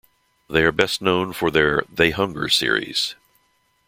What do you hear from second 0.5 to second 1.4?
are best known